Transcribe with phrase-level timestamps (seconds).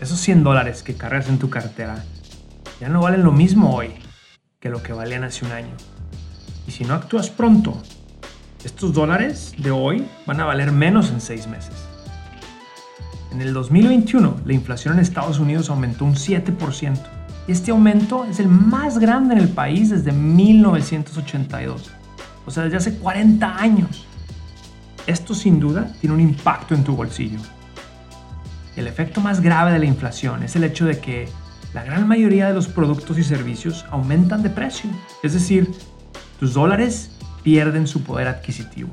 [0.00, 2.04] esos 100 dólares que cargas en tu cartera
[2.80, 3.90] ya no valen lo mismo hoy
[4.60, 5.74] que lo que valían hace un año.
[6.66, 7.80] Y si no actúas pronto,
[8.64, 11.74] estos dólares de hoy van a valer menos en seis meses.
[13.30, 16.98] En el 2021, la inflación en Estados Unidos aumentó un 7%.
[17.46, 21.90] Y este aumento es el más grande en el país desde 1982,
[22.46, 24.06] o sea, desde hace 40 años.
[25.06, 27.38] Esto sin duda tiene un impacto en tu bolsillo.
[28.76, 31.28] El efecto más grave de la inflación es el hecho de que
[31.72, 34.90] la gran mayoría de los productos y servicios aumentan de precio.
[35.22, 35.70] Es decir,
[36.40, 37.10] tus dólares
[37.42, 38.90] pierden su poder adquisitivo.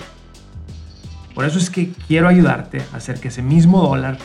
[1.34, 4.18] Por eso es que quiero ayudarte a hacer que ese mismo dólar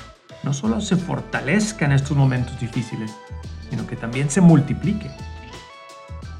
[0.42, 3.14] no solo se fortalezca en estos momentos difíciles,
[3.70, 5.10] sino que también se multiplique.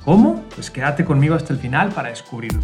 [0.04, 0.44] ¿Cómo?
[0.54, 2.62] Pues quédate conmigo hasta el final para descubrirlo.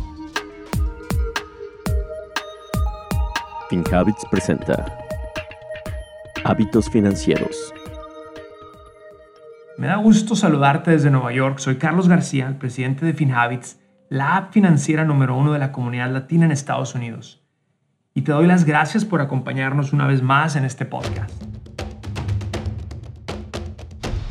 [3.69, 5.02] FinHabits presenta
[6.53, 7.73] Hábitos financieros.
[9.79, 11.59] Me da gusto saludarte desde Nueva York.
[11.59, 16.45] Soy Carlos García, presidente de FinHabits, la app financiera número uno de la comunidad latina
[16.45, 17.43] en Estados Unidos.
[18.13, 21.43] Y te doy las gracias por acompañarnos una vez más en este podcast.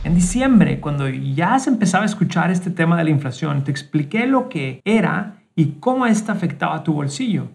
[0.03, 4.27] En diciembre, cuando ya se empezaba a escuchar este tema de la inflación, te expliqué
[4.27, 7.49] lo que era y cómo esta afectaba a tu bolsillo.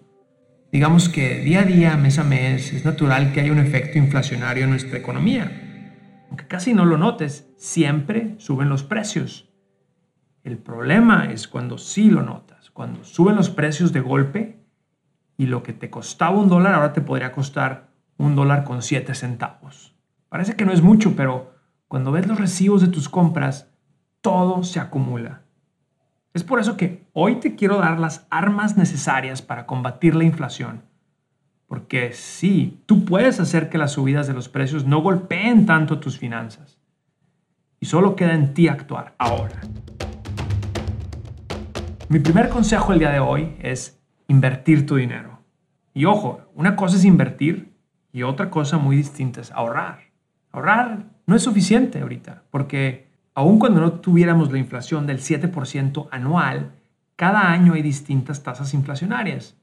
[0.76, 4.64] Digamos que día a día, mes a mes, es natural que haya un efecto inflacionario
[4.64, 5.50] en nuestra economía.
[6.28, 9.50] Aunque casi no lo notes, siempre suben los precios.
[10.44, 14.66] El problema es cuando sí lo notas, cuando suben los precios de golpe
[15.38, 19.14] y lo que te costaba un dólar ahora te podría costar un dólar con siete
[19.14, 19.94] centavos.
[20.28, 21.54] Parece que no es mucho, pero
[21.88, 23.72] cuando ves los recibos de tus compras,
[24.20, 25.45] todo se acumula.
[26.36, 30.82] Es por eso que hoy te quiero dar las armas necesarias para combatir la inflación.
[31.66, 36.18] Porque sí, tú puedes hacer que las subidas de los precios no golpeen tanto tus
[36.18, 36.78] finanzas.
[37.80, 39.62] Y solo queda en ti actuar ahora.
[42.10, 45.38] Mi primer consejo el día de hoy es invertir tu dinero.
[45.94, 47.72] Y ojo, una cosa es invertir
[48.12, 50.00] y otra cosa muy distinta es ahorrar.
[50.52, 53.05] Ahorrar no es suficiente ahorita, porque
[53.36, 56.72] Aun cuando no tuviéramos la inflación del 7% anual,
[57.16, 59.58] cada año hay distintas tasas inflacionarias.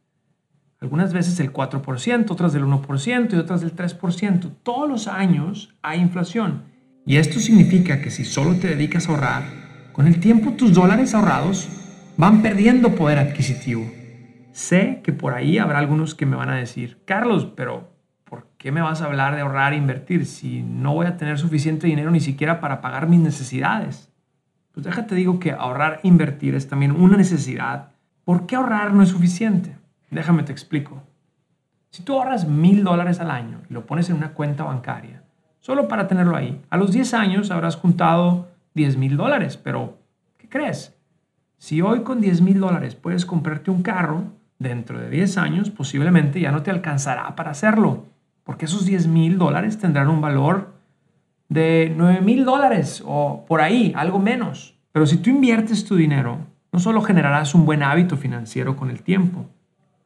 [0.79, 4.51] Algunas veces el 4%, otras del 1% y otras del 3%.
[4.61, 6.65] Todos los años hay inflación.
[7.07, 9.43] Y esto significa que si solo te dedicas a ahorrar,
[9.91, 11.67] con el tiempo tus dólares ahorrados
[12.15, 13.91] van perdiendo poder adquisitivo.
[14.51, 18.02] Sé que por ahí habrá algunos que me van a decir, Carlos, pero ¿por
[18.63, 21.85] qué me vas a hablar de ahorrar e invertir si no voy a tener suficiente
[21.85, 24.09] dinero ni siquiera para pagar mis necesidades?
[24.71, 27.89] Pues déjate digo que ahorrar e invertir es también una necesidad.
[28.23, 29.75] ¿Por qué ahorrar no es suficiente?
[30.11, 31.03] Déjame te explico.
[31.89, 35.23] Si tú ahorras mil dólares al año y lo pones en una cuenta bancaria,
[35.59, 39.97] solo para tenerlo ahí, a los 10 años habrás juntado 10 mil dólares, pero
[40.37, 40.95] ¿qué crees?
[41.57, 44.23] Si hoy con 10 mil dólares puedes comprarte un carro,
[44.57, 48.12] dentro de 10 años posiblemente ya no te alcanzará para hacerlo
[48.43, 50.73] porque esos 10 mil dólares tendrán un valor
[51.49, 54.75] de 9 mil dólares o por ahí, algo menos.
[54.91, 56.39] Pero si tú inviertes tu dinero,
[56.71, 59.45] no solo generarás un buen hábito financiero con el tiempo,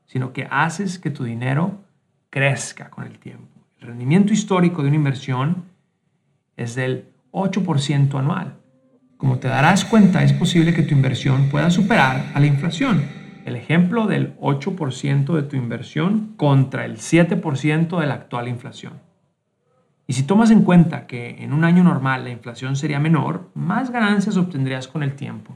[0.06, 1.82] sino que haces que tu dinero
[2.30, 3.48] crezca con el tiempo.
[3.80, 5.66] El rendimiento histórico de una inversión
[6.56, 8.56] es del 8% anual.
[9.18, 13.56] Como te darás cuenta, es posible que tu inversión pueda superar a la inflación el
[13.56, 19.00] ejemplo del 8% de tu inversión contra el 7% de la actual inflación.
[20.06, 23.90] Y si tomas en cuenta que en un año normal la inflación sería menor, más
[23.90, 25.56] ganancias obtendrías con el tiempo.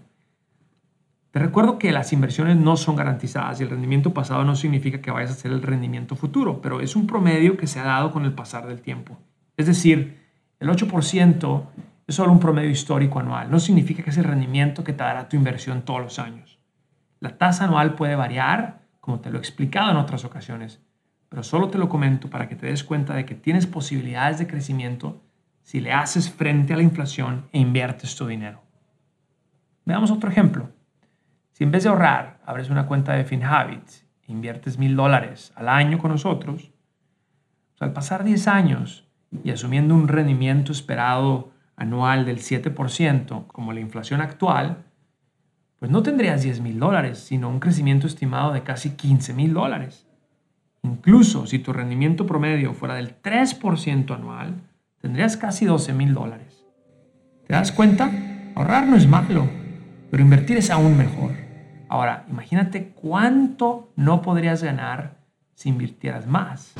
[1.31, 5.11] Te recuerdo que las inversiones no son garantizadas y el rendimiento pasado no significa que
[5.11, 8.23] vayas a hacer el rendimiento futuro, pero es un promedio que se ha dado con
[8.23, 9.17] el pasar del tiempo.
[9.57, 10.17] Es decir,
[10.61, 11.63] el 8%
[12.07, 15.27] es solo un promedio histórico anual, no significa que es el rendimiento que te dará
[15.27, 16.60] tu inversión todos los años.
[17.21, 20.81] La tasa anual puede variar, como te lo he explicado en otras ocasiones,
[21.29, 24.47] pero solo te lo comento para que te des cuenta de que tienes posibilidades de
[24.47, 25.21] crecimiento
[25.61, 28.61] si le haces frente a la inflación e inviertes tu dinero.
[29.85, 30.71] Veamos otro ejemplo.
[31.51, 35.69] Si en vez de ahorrar abres una cuenta de FinHabits e inviertes mil dólares al
[35.69, 36.71] año con nosotros,
[37.79, 39.07] al pasar 10 años
[39.43, 44.85] y asumiendo un rendimiento esperado anual del 7%, como la inflación actual,
[45.81, 50.05] pues no tendrías 10 mil dólares, sino un crecimiento estimado de casi 15 mil dólares.
[50.83, 54.61] Incluso si tu rendimiento promedio fuera del 3% anual,
[55.01, 56.67] tendrías casi 12 mil dólares.
[57.47, 58.11] ¿Te das cuenta?
[58.53, 59.49] Ahorrar no es malo,
[60.11, 61.31] pero invertir es aún mejor.
[61.89, 65.17] Ahora, imagínate cuánto no podrías ganar
[65.55, 66.75] si invirtieras más.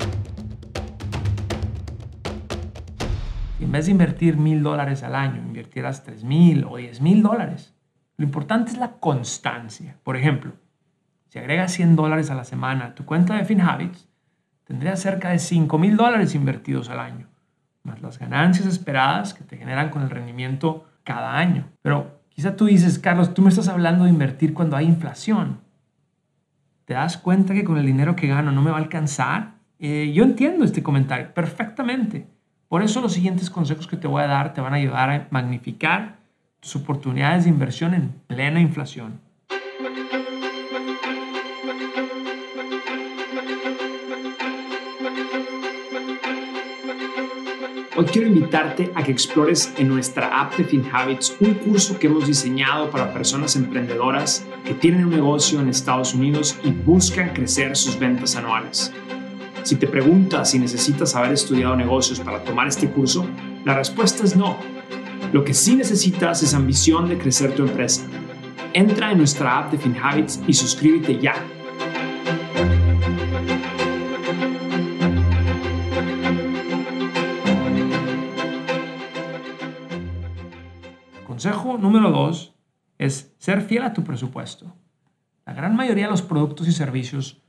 [3.57, 7.23] Si en vez de invertir mil dólares al año, invirtieras tres mil o diez mil
[7.23, 7.73] dólares,
[8.21, 9.97] lo importante es la constancia.
[10.03, 10.51] Por ejemplo,
[11.29, 14.07] si agregas 100 dólares a la semana a tu cuenta de FinHabits,
[14.63, 17.25] tendrías cerca de 5 mil dólares invertidos al año,
[17.81, 21.67] más las ganancias esperadas que te generan con el rendimiento cada año.
[21.81, 25.61] Pero quizá tú dices, Carlos, tú me estás hablando de invertir cuando hay inflación.
[26.85, 29.55] ¿Te das cuenta que con el dinero que gano no me va a alcanzar?
[29.79, 32.27] Eh, yo entiendo este comentario perfectamente.
[32.67, 35.27] Por eso los siguientes consejos que te voy a dar te van a ayudar a
[35.31, 36.20] magnificar
[36.61, 39.19] tus oportunidades de inversión en plena inflación.
[47.97, 52.27] Hoy quiero invitarte a que explores en nuestra app de FinHabits un curso que hemos
[52.27, 57.97] diseñado para personas emprendedoras que tienen un negocio en Estados Unidos y buscan crecer sus
[57.97, 58.93] ventas anuales.
[59.63, 63.25] Si te preguntas si necesitas haber estudiado negocios para tomar este curso,
[63.65, 64.57] la respuesta es no.
[65.31, 68.05] Lo que sí necesitas es ambición de crecer tu empresa.
[68.73, 71.35] Entra en nuestra app de FinHabits y suscríbete ya
[81.25, 82.53] Consejo número dos
[82.99, 84.75] es ser fiel a tu presupuesto.
[85.43, 87.40] La gran mayoría de los productos y servicios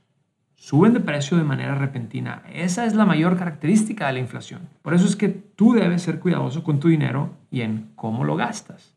[0.63, 2.41] suben de precio de manera repentina.
[2.53, 4.61] Esa es la mayor característica de la inflación.
[4.81, 8.37] Por eso es que tú debes ser cuidadoso con tu dinero y en cómo lo
[8.37, 8.95] gastas.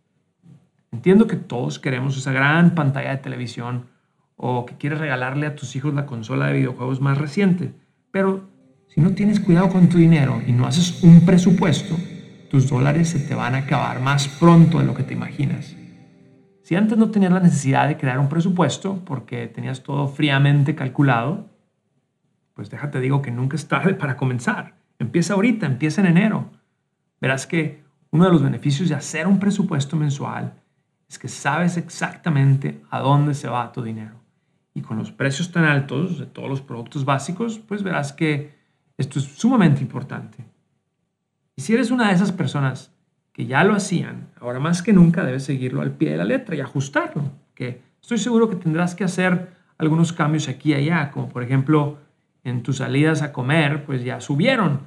[0.92, 3.86] Entiendo que todos queremos esa gran pantalla de televisión
[4.36, 7.74] o que quieres regalarle a tus hijos la consola de videojuegos más reciente,
[8.12, 8.48] pero
[8.86, 11.96] si no tienes cuidado con tu dinero y no haces un presupuesto,
[12.48, 15.74] tus dólares se te van a acabar más pronto de lo que te imaginas.
[16.62, 21.55] Si antes no tenías la necesidad de crear un presupuesto porque tenías todo fríamente calculado,
[22.56, 24.74] pues déjate digo que nunca es tarde para comenzar.
[24.98, 26.50] Empieza ahorita, empieza en enero.
[27.20, 30.54] Verás que uno de los beneficios de hacer un presupuesto mensual
[31.06, 34.22] es que sabes exactamente a dónde se va tu dinero.
[34.72, 38.56] Y con los precios tan altos de todos los productos básicos, pues verás que
[38.96, 40.42] esto es sumamente importante.
[41.56, 42.90] Y si eres una de esas personas
[43.34, 46.56] que ya lo hacían, ahora más que nunca debes seguirlo al pie de la letra
[46.56, 51.28] y ajustarlo, que estoy seguro que tendrás que hacer algunos cambios aquí y allá, como
[51.28, 51.98] por ejemplo
[52.46, 54.82] en tus salidas a comer, pues ya subieron,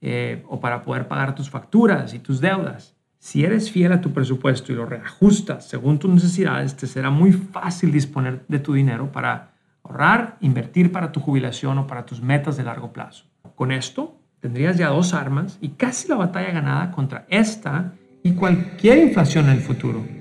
[0.00, 2.96] eh, o para poder pagar tus facturas y tus deudas.
[3.18, 7.32] Si eres fiel a tu presupuesto y lo reajustas según tus necesidades, te será muy
[7.32, 9.52] fácil disponer de tu dinero para
[9.84, 13.24] ahorrar, invertir para tu jubilación o para tus metas de largo plazo.
[13.54, 17.94] Con esto, tendrías ya dos armas y casi la batalla ganada contra esta
[18.24, 20.15] y cualquier inflación en el futuro.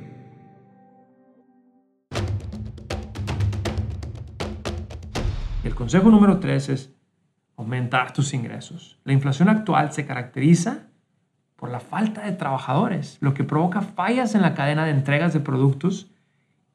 [5.66, 6.94] El consejo número tres es
[7.58, 9.00] aumentar tus ingresos.
[9.04, 10.84] La inflación actual se caracteriza
[11.56, 15.40] por la falta de trabajadores, lo que provoca fallas en la cadena de entregas de
[15.40, 16.12] productos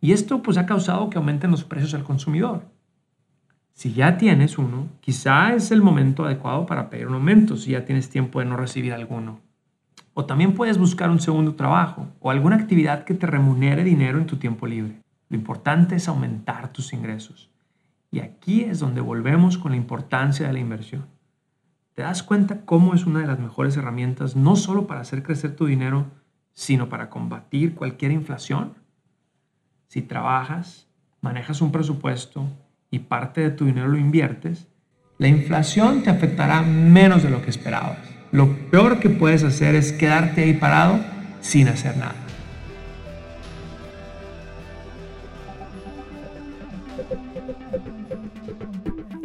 [0.01, 2.65] y esto pues ha causado que aumenten los precios al consumidor.
[3.75, 7.85] Si ya tienes uno, quizá es el momento adecuado para pedir un aumento si ya
[7.85, 9.39] tienes tiempo de no recibir alguno.
[10.15, 14.27] O también puedes buscar un segundo trabajo o alguna actividad que te remunere dinero en
[14.27, 15.01] tu tiempo libre.
[15.29, 17.51] Lo importante es aumentar tus ingresos.
[18.11, 21.07] Y aquí es donde volvemos con la importancia de la inversión.
[21.95, 25.55] ¿Te das cuenta cómo es una de las mejores herramientas no solo para hacer crecer
[25.55, 26.07] tu dinero,
[26.53, 28.75] sino para combatir cualquier inflación?
[29.87, 30.89] Si trabajas,
[31.21, 32.47] manejas un presupuesto,
[32.91, 34.67] y parte de tu dinero lo inviertes,
[35.19, 37.99] la inflación te afectará menos de lo que esperabas.
[38.33, 40.99] Lo peor que puedes hacer es quedarte ahí parado
[41.41, 42.30] sin hacer nada.